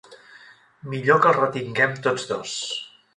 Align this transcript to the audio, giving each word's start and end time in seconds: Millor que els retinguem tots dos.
Millor 0.93 1.21
que 1.25 1.29
els 1.31 1.39
retinguem 1.39 1.93
tots 2.09 2.25
dos. 2.31 2.55